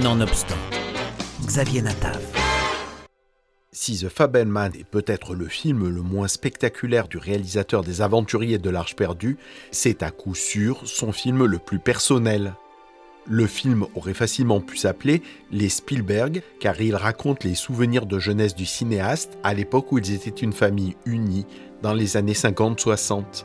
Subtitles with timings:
[0.00, 0.56] Nonobstant,
[1.44, 2.18] Xavier Natav.
[3.72, 8.70] Si The Fabelman est peut-être le film le moins spectaculaire du réalisateur des Aventuriers de
[8.70, 9.36] l'Arche perdue,
[9.70, 12.54] c'est à coup sûr son film le plus personnel.
[13.26, 15.20] Le film aurait facilement pu s'appeler
[15.50, 20.14] Les Spielberg, car il raconte les souvenirs de jeunesse du cinéaste à l'époque où ils
[20.14, 21.44] étaient une famille unie,
[21.82, 23.44] dans les années 50-60.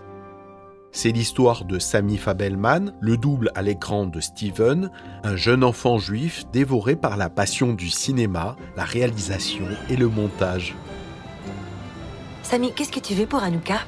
[0.92, 4.90] C'est l'histoire de Sammy Fabelman, le double à l'écran de Steven,
[5.24, 10.76] un jeune enfant juif dévoré par la passion du cinéma, la réalisation et le montage.
[12.44, 13.82] Sammy, qu'est-ce que tu veux pour Anouka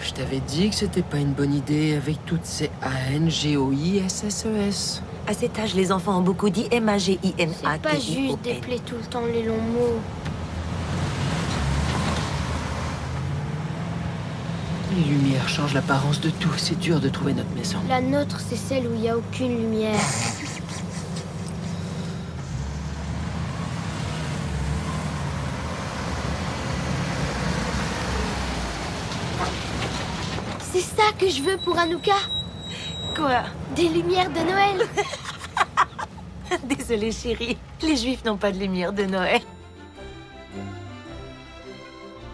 [0.00, 5.02] Je t'avais dit que c'était pas une bonne idée avec toutes ces A-N-G-O-I-S-S-E-S.
[5.28, 7.54] À cet âge, les enfants ont beaucoup dit M-A-G-I-N-A-T-I-O-N.
[7.62, 10.00] C'est pas juste d'épeler tout le temps les longs mots.
[14.94, 16.52] Les lumières changent l'apparence de tout.
[16.58, 17.78] C'est dur de trouver notre maison.
[17.88, 19.98] La nôtre, c'est celle où il n'y a aucune lumière.
[30.72, 32.12] C'est ça que je veux pour Anouka
[33.16, 33.42] Quoi?
[33.76, 34.88] Des lumières de Noël
[36.76, 39.40] Désolée chérie, les juifs n'ont pas de lumière de Noël.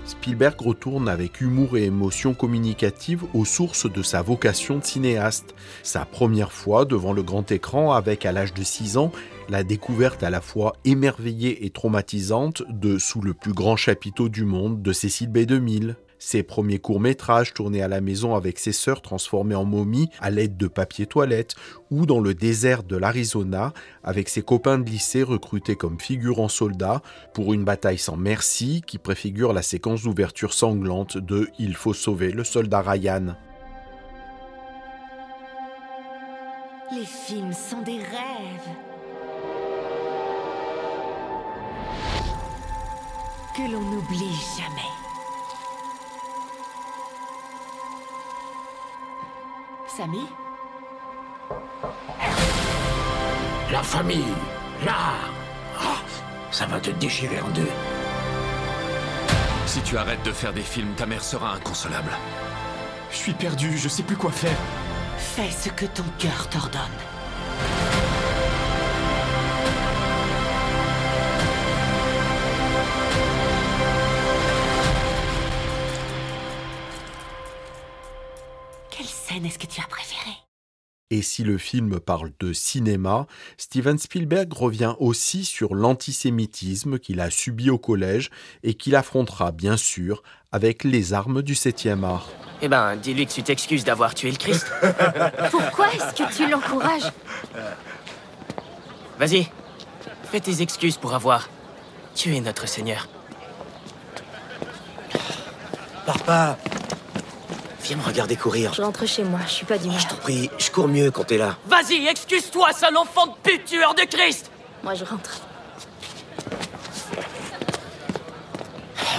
[0.08, 5.54] Spielberg retourne avec humour et émotion communicative aux sources de sa vocation de cinéaste.
[5.82, 9.12] Sa première fois devant le grand écran avec, à l'âge de 6 ans,
[9.50, 14.46] la découverte à la fois émerveillée et traumatisante de Sous le plus grand chapiteau du
[14.46, 15.94] monde de Cécile B2000.
[16.18, 20.56] Ses premiers courts-métrages tournés à la maison avec ses sœurs transformées en momies à l'aide
[20.56, 21.54] de papier toilette
[21.90, 27.02] ou dans le désert de l'Arizona avec ses copains de lycée recrutés comme figurants soldats
[27.34, 32.32] pour une bataille sans merci qui préfigure la séquence d'ouverture sanglante de Il faut sauver
[32.32, 33.36] le soldat Ryan.
[36.92, 38.74] Les films sont des rêves.
[43.54, 45.07] Que l'on n'oublie jamais.
[49.98, 50.26] Samy
[53.72, 54.32] La famille,
[54.86, 54.92] là
[55.76, 55.96] Ah,
[56.52, 57.68] Ça va te déchirer en deux.
[59.66, 62.12] Si tu arrêtes de faire des films, ta mère sera inconsolable.
[63.10, 64.56] Je suis perdu, je sais plus quoi faire.
[65.18, 66.98] Fais ce que ton cœur t'ordonne.
[79.48, 80.36] Scène est-ce que tu as préférée
[81.10, 83.26] Et si le film parle de cinéma,
[83.56, 88.30] Steven Spielberg revient aussi sur l'antisémitisme qu'il a subi au collège
[88.62, 90.22] et qu'il affrontera bien sûr
[90.52, 92.28] avec les armes du 7e art.
[92.60, 94.66] Eh ben, dis-lui que tu t'excuses d'avoir tué le Christ.
[95.50, 97.12] Pourquoi est-ce que tu l'encourages?
[99.18, 99.48] Vas-y,
[100.24, 101.48] fais tes excuses pour avoir
[102.14, 103.08] tué notre Seigneur.
[106.04, 106.58] Papa
[107.88, 108.74] Viens me regarder courir.
[108.74, 109.98] Je rentre chez moi, je suis pas d'humeur.
[109.98, 111.56] Je t'en prie, je cours mieux quand t'es là.
[111.64, 114.50] Vas-y, excuse-toi, sale enfant de pute tueur de Christ
[114.82, 115.40] Moi, je rentre.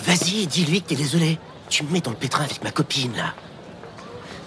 [0.04, 1.40] Vas-y, dis-lui que t'es désolé.
[1.68, 3.34] Tu me mets dans le pétrin avec ma copine, là.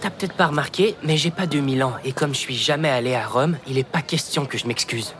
[0.00, 3.16] T'as peut-être pas remarqué, mais j'ai pas 2000 ans, et comme je suis jamais allé
[3.16, 5.14] à Rome, il est pas question que je m'excuse.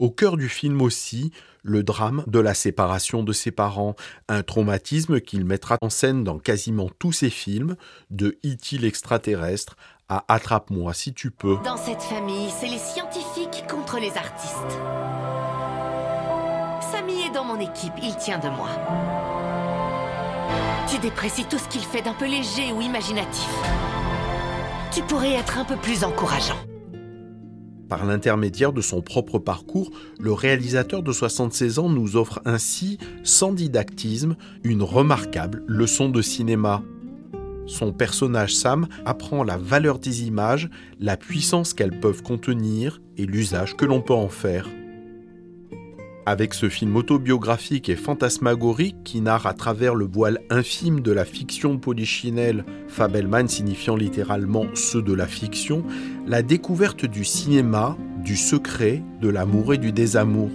[0.00, 1.30] Au cœur du film aussi,
[1.62, 3.94] le drame de la séparation de ses parents,
[4.28, 7.76] un traumatisme qu'il mettra en scène dans quasiment tous ses films,
[8.10, 8.78] de E.T.
[8.78, 9.76] l'extraterrestre
[10.08, 11.58] à Attrape-moi si tu peux.
[11.64, 14.78] Dans cette famille, c'est les scientifiques contre les artistes.
[16.90, 18.70] Samy est dans mon équipe, il tient de moi.
[20.90, 23.48] Tu déprécies tout ce qu'il fait d'un peu léger ou imaginatif.
[24.92, 26.58] Tu pourrais être un peu plus encourageant.
[27.88, 33.52] Par l'intermédiaire de son propre parcours, le réalisateur de 76 ans nous offre ainsi, sans
[33.52, 36.82] didactisme, une remarquable leçon de cinéma.
[37.66, 40.68] Son personnage Sam apprend la valeur des images,
[41.00, 44.68] la puissance qu'elles peuvent contenir et l'usage que l'on peut en faire.
[46.26, 51.26] Avec ce film autobiographique et fantasmagorique qui narre à travers le voile infime de la
[51.26, 55.84] fiction polichinelle, Fabelman signifiant littéralement ceux de la fiction,
[56.26, 60.50] la découverte du cinéma, du secret, de l'amour et du désamour.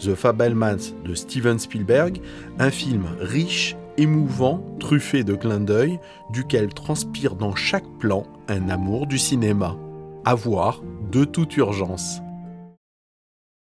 [0.00, 2.22] The Fabelmans de Steven Spielberg,
[2.58, 5.98] un film riche, émouvant, truffé de clins d'œil,
[6.30, 9.76] duquel transpire dans chaque plan un amour du cinéma.
[10.24, 10.82] À voir
[11.12, 12.22] de toute urgence.